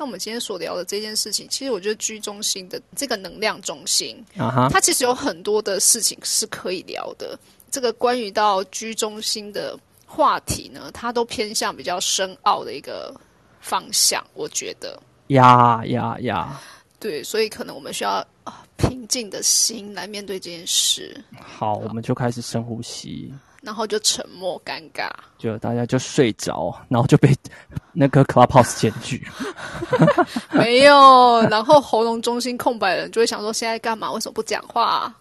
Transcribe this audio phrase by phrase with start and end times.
[0.00, 7.38] 那我们今天所聊的这件事情，其实我觉得居中心的这个能量中心，啊哈，它其实有很多的事情是可以聊的。
[7.70, 13.14] 这个关于到居中心的话题呢，它都偏向比较深奥的一个
[13.60, 14.98] 方向，我觉得。
[15.26, 16.58] 呀呀呀！
[16.98, 23.30] 对，所以可能我们需要啊平静的心来面对这件事，好，我们就开始深呼吸，
[23.60, 25.08] 然后就沉默尴尬。
[25.38, 27.34] 就大家就睡着，然后就被
[27.92, 29.26] 那个 Clubhouse 检举。
[30.52, 34.12] 没有，然后喉咙中心空白的人就会想说：现在干嘛？
[34.12, 35.14] 为什么不讲话？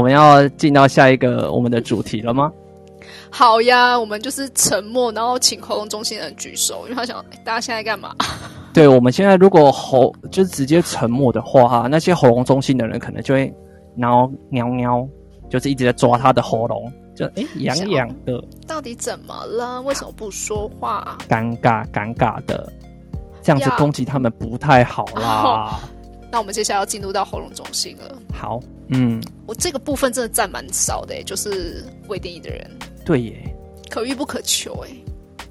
[0.00, 2.50] 我们要进到下一个我们的主题了吗？
[3.30, 8.16] 好呀，我们就是沉默，然后请喉咙中心的人举手，因为他想哎大家现在干嘛？
[8.72, 13.52] 对，我们现在如果喉就是直接沉默的话，那些喉咙中心的人可能就会
[13.94, 15.06] 挠喵喵，
[15.50, 19.82] 就是一直在抓他的喉咙，就哎痒痒的，到底怎么了？
[19.82, 21.18] 为什么不说话？
[21.28, 22.72] 尴尬尴尬的，
[23.42, 25.78] 这样子攻击他们不太好啦。
[26.30, 28.18] 那我们接下来要进入到喉咙中心了。
[28.32, 32.70] 好，嗯，我这个部分真的占蛮少的、欸就是未定义的人，
[33.04, 33.56] 对耶，
[33.90, 34.90] 可遇不可求哎、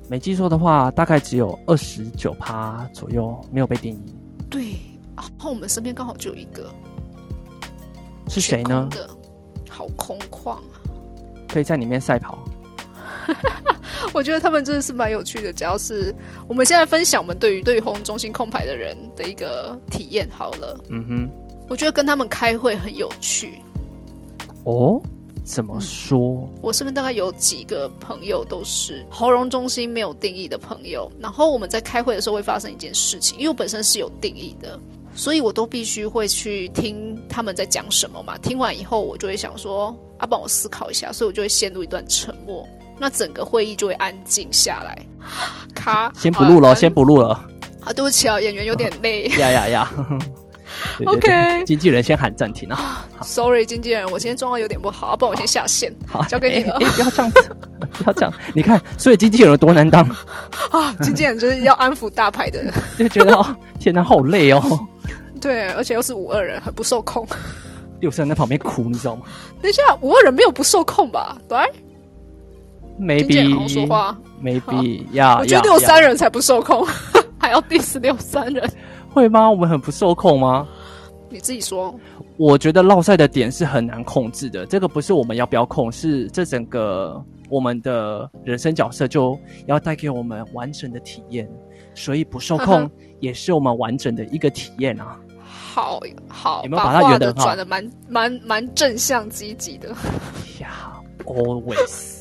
[0.08, 4.16] 没记错的话，大概只有二十九趴左右没有被定义，
[4.50, 4.76] 对，
[5.16, 6.74] 然后我们身边刚好就有一个
[8.28, 8.88] 是谁呢？
[8.92, 9.10] 的，
[9.70, 10.62] 好空旷啊！
[11.48, 12.40] 可以在里面赛跑。
[14.14, 16.14] 我觉得他们真的是蛮有趣的，只要是
[16.48, 20.80] 我们现在分享我们对于对于喉咙中心空白的人的一个体验好了。
[20.90, 21.30] 嗯哼，
[21.68, 23.54] 我觉得跟他们开会很有趣。
[24.66, 25.02] 哦，
[25.44, 26.48] 怎么说？
[26.62, 34.80] 我身边大概有几个朋友都是喉咙中心没有定义的朋友，然后我们在开会的时候会发生一件事情，因为我本身是有定义的，
[35.16, 38.38] 所以我都必须会去听他们在讲什么嘛。
[38.38, 42.68] 听完以后，我就会想说，啊，帮我思考一下，所以我就会陷入一段沉默，
[43.00, 44.98] 那整个会议就会安静下来。
[45.74, 47.30] 咔，先不录了，先不录了。
[47.82, 49.92] 啊，对不起啊，演员有点累 呀呀呀！
[51.06, 57.50] OK 对经纪人先喊暂停啊！，sorry，经纪人，我今天状况有点不好，啊不然我先下线好，交给你了不要这样子，
[57.98, 58.32] 不要这样。
[58.54, 60.04] 你看，所以经纪人有多难当，
[60.72, 60.94] 啊。
[61.02, 64.62] 经纪人就是要安抚大牌的人，就觉得哦，天哪，好累哦。
[65.42, 67.28] 对，而且又是五二人，很不受控。
[68.00, 69.24] 六三在旁边哭，你知道吗
[69.62, 71.36] 等一下，五二人没有不受控吧？
[71.50, 71.58] 对，
[73.00, 74.18] 经纪人好好说？Maybe 话。
[74.42, 76.86] maybe 呀，我觉得六三人才不受控，
[77.38, 78.70] 还要 diss 六三人。
[79.12, 79.50] 会吗？
[79.50, 80.68] 我们很不受控吗？
[81.30, 81.94] 你自己说，
[82.38, 91.48] 我觉得落赛的点是很难控制的，这个不是我们要不要控，是这整个我们的人生角色就要带给我们完整的体验，
[91.94, 95.18] 所以不受嗯控也是我们完整的一个体验啊。
[95.44, 99.90] 好好，有没有把它话圆得很好的转的蛮蛮蛮正向积极的。
[100.60, 100.94] 呀
[101.26, 102.19] ，always。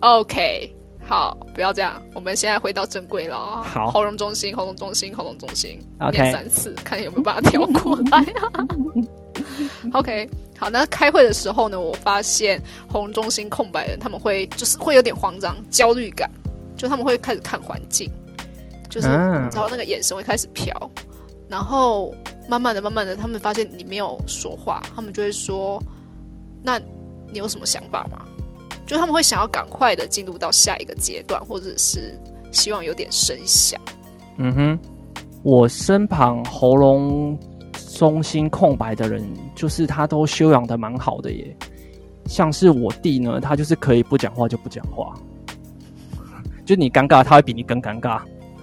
[0.00, 0.74] OK，
[1.06, 3.62] 好，不要这样，我们现在回到正轨了啊。
[3.62, 8.24] 好喉咙中心，喉咙中心，喉咙中心 OK 念三次，看有没有办法调过来。
[9.92, 10.28] OK，
[10.58, 16.30] 好，那开会的时候呢，我发现喉咙中心空白的人，他们会就是会有点慌张、焦虑感，
[16.76, 18.10] 就他们会开始看环境，
[18.90, 20.90] 就是嗯你知道那个眼神会开始飘，
[21.48, 22.14] 然后
[22.48, 25.82] 慢慢的、慢慢的，他们发现你没有说话，他们就会说
[26.62, 26.78] ：“那
[27.30, 28.24] 你有什么想法吗？”
[28.86, 32.18] 就他们会想要赶快的进入到下一个阶段，或者是
[32.52, 33.80] 希望有点声响。
[34.36, 34.78] 嗯哼，
[35.42, 37.38] 我身旁喉咙
[37.96, 39.22] 中心空白的人，
[39.54, 41.56] 就是他都修养的蛮好的耶。
[42.26, 45.14] 像是我弟呢，他就是可以不讲话就不讲话，
[46.64, 48.20] 就你尴尬，他会比你更尴尬。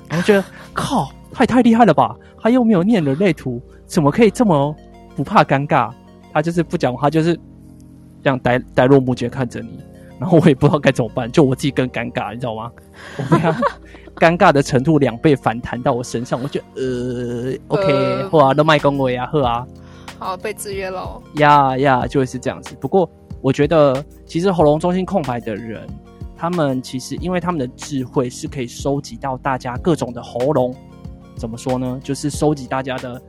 [0.09, 0.43] 然后觉得
[0.73, 2.15] 靠，他也太厉害了吧？
[2.39, 4.75] 他又没有念人类图，怎么可以这么
[5.15, 5.91] 不怕尴尬？
[6.33, 7.35] 他就是不讲话，就是
[8.23, 9.79] 这样呆呆若木鸡地看着你。
[10.21, 12.71] 然后我也不知道该怎么办，就我自己更尴尬，你知道吗？
[13.17, 13.51] 我被他
[14.15, 19.65] 尴尬的程度两倍反弹到我身上，我就呃，OK，呃好啊，都卖恭维啊，呵啊，
[20.19, 21.19] 好，被制约喽。
[21.37, 22.75] 呀呀，就会是这样子。
[22.79, 23.09] 不过
[23.41, 25.87] 我觉得，其实喉咙中心空白的人，
[26.37, 30.75] 他们其实因为他们的智慧是可以收集到大家各种的喉咙，
[31.35, 31.99] 怎么说呢？
[32.03, 33.19] 就是收集大家的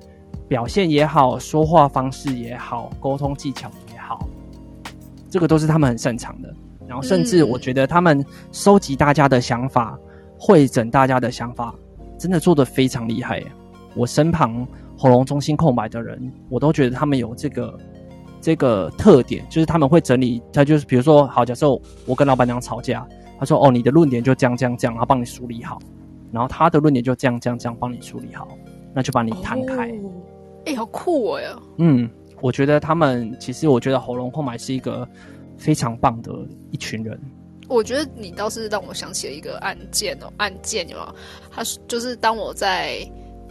[0.46, 4.28] 表现也好，说话方式也好，沟通技巧也好，
[5.30, 6.54] 这个都是他们很擅长的。
[6.92, 8.22] 然后，甚至嗯我觉得他们
[8.52, 9.98] 收集大家的想法，
[10.38, 11.74] 会诊大家的想法，
[12.18, 13.42] 真的做的非常厉害。
[13.94, 17.78] 我身旁喉咙中心空白的人，我都觉得他们有这个
[18.42, 21.66] 这个特点，就是他们会整理，他就是比如说，好，假设
[22.04, 23.08] 我跟老板娘吵架，
[23.38, 25.78] 他说，哦，你的论点就这样这样这样，然后帮你梳理好，
[26.30, 28.46] 然后他的论点就这样这样这样帮你梳理好，
[28.92, 29.90] 那就把你摊开。
[30.66, 31.58] 哎，好酷哦呀！
[31.78, 32.06] 嗯，
[32.42, 35.08] 我觉得他们其实，我觉得喉咙空白是一个
[35.62, 36.32] 非常棒的
[36.72, 37.18] 一群人。
[37.68, 41.14] 我觉得你倒是让我想起了一个案件哦，案件有吗？
[41.50, 42.98] 他就是当我在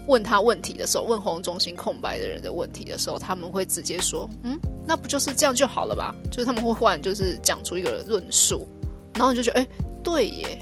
[0.08, 8.68] 问他问题的时候，问喉咙中心空白的人的问题的时候，他们会直接说：“嗯，那不就是这样就好了吧？”就是他们会忽然就是讲出一个论述，
[9.16, 9.68] 然后你就觉得：“哎，
[10.04, 10.60] 对耶，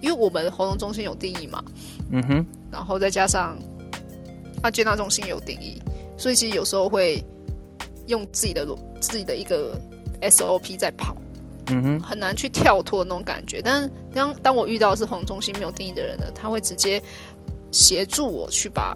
[0.00, 1.64] 因为我们喉咙中心有定义嘛。”
[2.12, 3.58] 嗯哼，然后再加上
[4.62, 5.80] 啊接纳中心有定义，
[6.16, 7.24] 所以其实有时候会
[8.06, 8.66] 用自己的
[9.00, 9.80] 自己的一个
[10.20, 11.16] SOP 在跑。
[11.68, 13.62] 嗯哼，很难去跳脱那种感觉。
[13.62, 17.02] 但是当当我遇到是红中心没有定义的人呢，他会直接
[17.70, 18.94] 协助我去把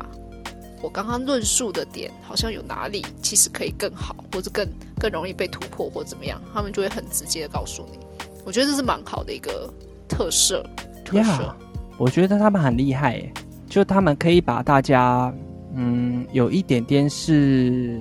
[0.82, 4.68] 我刚刚论述的点，好像有哪里其实可以更好，或者更
[5.00, 7.98] 更容易被突破，或怎么样，他们就会很直接的告诉你。
[8.44, 9.72] 我觉得这是蛮好的一个
[10.06, 10.62] 特色。
[11.06, 11.56] 特色，
[11.96, 13.32] 我觉得他们很厉害，
[13.66, 15.32] 就他们可以把大家，
[15.74, 17.98] 嗯，有一点点是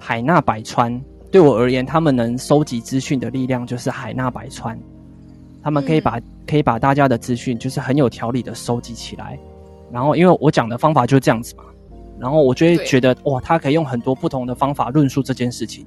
[0.00, 1.00] 海纳百川。
[1.30, 4.78] 对我而言，他们能收集资讯的力量就是海纳百川。
[5.62, 9.38] 他们可以把可以把大家的资讯，就是很有条理的收集起来。
[9.92, 11.64] 然后，因为我讲的方法就是这样子嘛，
[12.18, 15.84] 然后我就会觉得哇，他可以用很多不同的方法论述这件事情。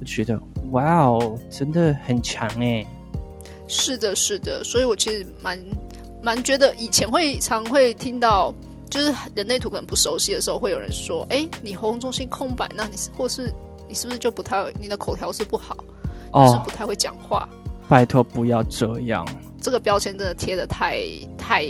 [0.00, 0.40] 我觉得
[0.70, 2.86] 哇哦，真的很强哎。
[3.66, 5.58] 是的，是的，所以我其实蛮
[6.22, 8.54] 蛮觉得以前会常会听到，
[8.88, 13.52] 就是人类图可能不熟悉的时候，会有人说：“哎，你喉咙中心空白，那你或是。”
[13.90, 14.64] 你是不是就不太？
[14.78, 15.76] 你的口条是不好，
[16.48, 17.48] 是不太会讲话。
[17.88, 19.26] 拜托不要这样。
[19.60, 21.00] 这个标签真的贴的太
[21.36, 21.66] 太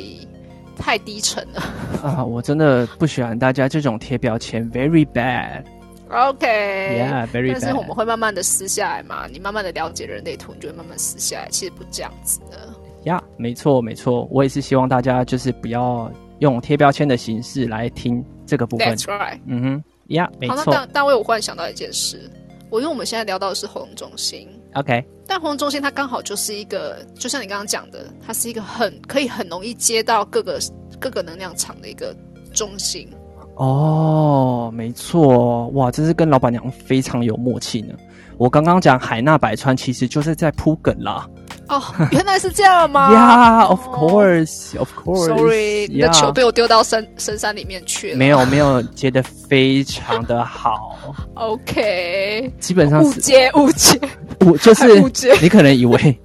[0.76, 1.62] 太低沉了。
[2.04, 5.64] 啊，我真的不喜欢大家这种贴标签，very bad。
[6.10, 7.58] OK，Yeah，very bad。
[7.58, 9.26] 但是我们会慢慢的撕下来嘛？
[9.26, 11.48] 你慢慢的了解人类图，你就会慢慢撕下来。
[11.48, 12.68] 其实不这样子的。
[13.04, 18.94] 呀，没错没错，我也是希望大家就是不要用贴标签的形式来听这个部分。
[18.94, 19.40] That's right。
[19.46, 19.84] 嗯哼。
[20.10, 20.56] 呀，没错。
[20.56, 22.30] 好，那大大卫，我忽然想到一件事，
[22.70, 30.58] 我因为我们现在聊到的是喉咙中心，OK，但喉咙中心它刚好就是一个，就像你刚刚讲的，它是一个很可以很容易接到各个
[30.98, 32.14] 各个能量场的一个
[32.52, 33.08] 中心。
[33.56, 37.94] 哦，没错，哇，这是跟老板娘非常有默契呢。
[38.38, 41.28] 我刚刚讲海纳百川，其实就是在铺梗啦。
[41.70, 41.80] 哦，
[42.10, 43.10] 原来是这样吗？
[43.14, 45.26] Yeah, of course, of course.
[45.26, 48.16] Sorry，你的球被我丢到深深山里面去了。
[48.16, 50.98] 没有， 没有接的非常的好。
[51.34, 53.98] OK，基本上误接误接，
[54.40, 55.32] 误 就是误解。
[55.40, 56.20] 你可能以为，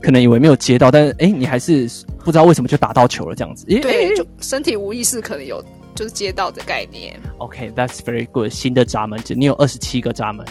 [0.00, 1.88] 可能以为没有接到，但是哎，你还是
[2.24, 3.66] 不知道为什么就打到球了这样子。
[3.66, 5.62] 对，就身体无意识可能有
[5.94, 7.18] 就是接到的概念。
[7.38, 8.50] OK，that's very good。
[8.50, 10.46] 新的闸门，你有二十七个闸门。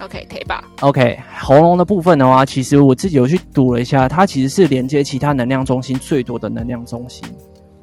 [0.00, 7.26] OK，可以吧？OK，喉咙的部分的话，其实我自己有去读了一下，它其实是连接其他能量中心最多的能量中心。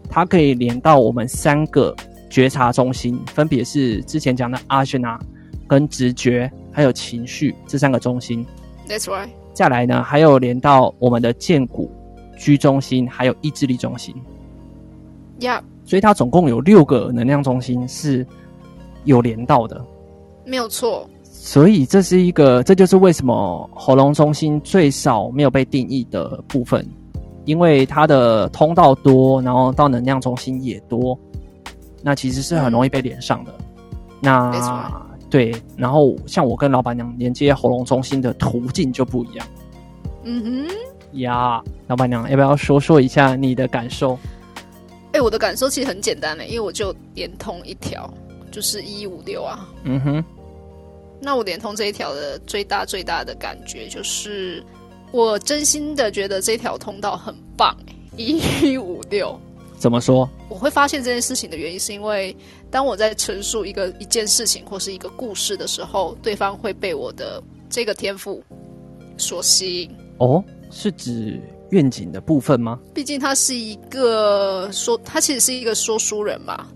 [0.10, 1.94] 它可以连到我们三个
[2.30, 5.20] 觉察中心，分别是之前讲的阿轩娜、
[5.68, 8.46] 跟直觉还有情绪这三个中心。
[8.88, 9.28] That's right。
[9.54, 11.92] 再来呢，还有连到我们的剑骨
[12.38, 14.16] 居中心，还有意志力中心。
[15.40, 15.62] Yeah。
[15.84, 18.26] 所以它总共有六个能量中心是
[19.04, 19.86] 有连到的。
[20.46, 21.10] 没有错。
[21.38, 26.86] 所以这是一个，这就是为什么喉咙中心最少没有被定义的部分，
[27.46, 31.18] 因为它的通道多，然后到能量中心也多，
[32.02, 33.54] 那其实是很容易被连上的。
[34.20, 34.92] 那
[35.30, 39.48] 对，然后像我跟老板娘连接喉咙中心的途径就不一样。
[40.24, 44.18] 嗯哼，呀，老板娘要不要说说一下你的感受？
[45.12, 48.12] 哎，我的感受其实很简单嘞，因为我就连通一条，
[48.52, 49.70] 就是一五六啊。
[49.84, 50.24] 嗯哼。
[51.22, 54.64] 那我连通这一条的最大最大的感觉就是，
[55.12, 57.76] 我真心的觉得这条通道很棒，
[58.18, 59.40] 一五六。
[59.78, 60.28] 怎么说？
[60.48, 62.36] 我会发现这件事情的原因，是因为
[62.72, 68.42] 当我在陈述一个一件事情或是一个故事的时候，对方会被我的这个天赋
[69.18, 69.92] 所吸引。
[70.20, 70.42] 哦，
[70.72, 71.40] 是指
[71.72, 72.80] 愿景的部分吗？
[72.94, 76.68] 毕竟他是一个说，他其实是一个说书人嘛，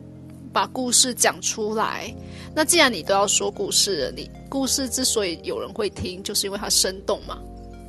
[0.51, 2.13] 把故事讲出来。
[2.55, 7.39] 那既然你都要说故事了，你故事之所以有人会听，就是因为它生动嘛。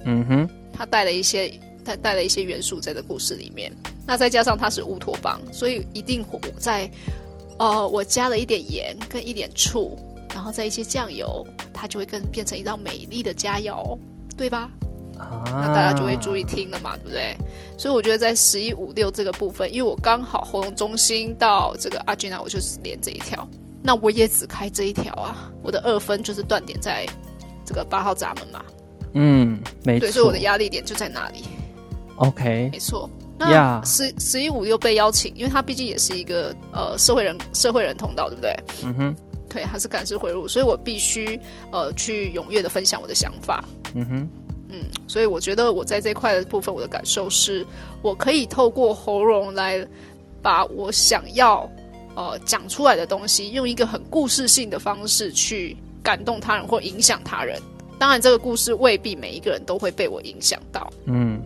[0.04, 1.52] 嗯哼，它带了一些，
[1.84, 3.72] 它带了一些元素在这故事里面。
[4.06, 6.24] 那再加上它是乌托邦，所以一定
[6.58, 6.90] 在，
[7.58, 9.96] 呃，我加了一点盐跟一点醋，
[10.34, 13.96] 然后再一些酱油，它就会更变成一道美丽的佳肴，
[14.36, 14.70] 对吧？
[15.46, 17.36] 那那大家就会注意听了嘛，对不对？
[17.78, 23.48] 所以我觉得在十一五六这个部分，因为我刚好喉咙中心到这个阿君娜，我就是连这一条，
[23.82, 27.06] 那我也只开这一条啊，我的二分就是断点在
[27.64, 28.62] 这个八号闸门嘛，
[29.14, 31.44] 嗯，没对，所以我的压力点就在那里
[32.16, 33.08] ，，OK，没错。
[33.38, 38.54] 那十十一五六被邀请，因为它毕竟也是一个呃社会人社会人通道，对不对？
[38.84, 39.16] 嗯哼，
[39.48, 41.40] 对，它是感式回路，所以我必须
[41.72, 43.64] 呃去踊跃的分享我的想法。
[43.94, 44.28] 嗯哼，
[44.72, 47.66] 嗯，所以我觉得我在这块的部分，我的感受是，
[48.02, 49.84] 我可以透过喉咙来
[50.40, 51.68] 把我想要
[52.14, 57.60] 呃讲出来的东西，用一个很故事性的方式去感动他人或影响他人。
[57.98, 61.42] 当然，这个故事未必每一个人都会被我影响到，嗯，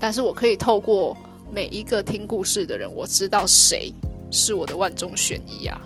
[0.00, 1.16] 但是我可以透过
[1.52, 3.92] 每一个听故事的人，我知道谁
[4.30, 5.78] 是我的万中选一啊。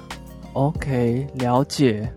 [0.53, 2.09] OK，了解。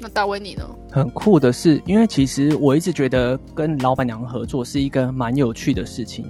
[0.00, 0.62] 那大威你呢？
[0.90, 6.24] 很酷的是，因为其实我一直觉得跟老板娘合作是一个蛮有趣的事情。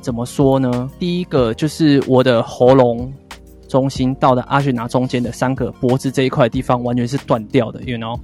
[0.00, 0.90] 怎么说呢？
[0.98, 3.12] 第一个就是我的喉咙
[3.68, 8.18] 中心到的阿雪拿中间的三个脖子这一块地方完全是断掉的，you know？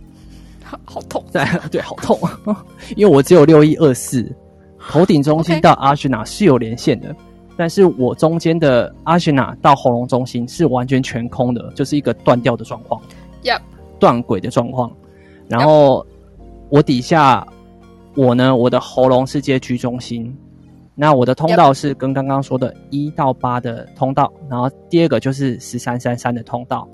[0.85, 1.25] 好痛！
[1.31, 2.19] 在 对，好痛，
[2.97, 4.31] 因为我只有六一二四，
[4.79, 7.15] 头顶中心到阿雪拿是有连线的，
[7.57, 13.01] 但是我中间的阿雪拿到喉咙中心是完全全空的，就是一个断掉的状况。
[13.43, 13.61] Yep
[14.01, 14.91] 断轨的状况。
[15.47, 16.05] 然后
[16.69, 17.47] 我底下
[18.17, 20.37] 我呢，我的喉咙是接居中心，
[20.95, 26.89] 那我的通道是跟刚刚说的一到八的通道，然后第二个就是十三三三的通道。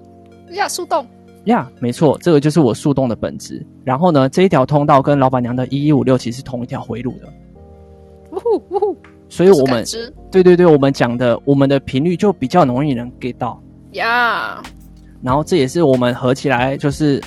[0.50, 1.06] 呀，速洞！
[1.44, 3.64] 呀没错，这个就是我速洞的本质。
[3.84, 7.32] 然后呢，这一条通道跟老板娘的一一五六其实是同一条回路的，
[8.32, 8.96] 呜呼呜呼！
[9.28, 9.84] 所以我们
[10.30, 13.60] 对对对，我们讲的我们的频率就比较容易能 get 到。
[13.92, 14.62] 呀
[15.23, 17.23] 然后这也是我们合起来，就是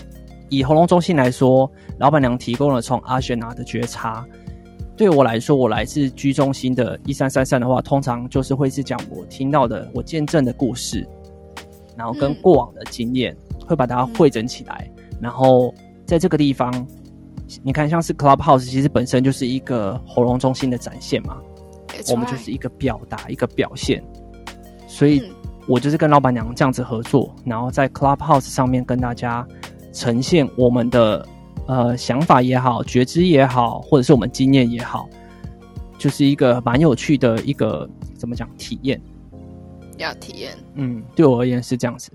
[0.49, 4.25] 以喉咙中心来说，老板娘提供了从阿雪拿的觉察。
[4.95, 11.07] 对我来说，我来自居中心的一三三三的话，通常就是会是讲我听到的、我见证的故事，
[11.95, 13.33] 然后跟嗯过往的经验，
[13.65, 14.91] 会把它汇整起来。
[15.21, 15.73] 然后
[16.05, 16.85] 在这个地方，
[17.63, 21.37] 你看像是 Clubhouse，其实本身就是一个喉咙中心的展现嘛，
[22.11, 24.03] 我们就是一个表达、一个表现，
[24.85, 25.35] 所以嗯
[25.69, 29.47] 我就是跟老板娘这样子合作，然后在 Clubhouse 上面跟大家
[29.93, 31.23] 呈现我们的
[31.67, 35.07] 呃想法也好、觉知也好，或者是我们经验也好，
[35.99, 38.99] 就是一个蛮有趣的一个怎么讲体验。
[39.97, 40.57] 要体验。
[40.73, 42.11] 嗯，对我而言是这样子。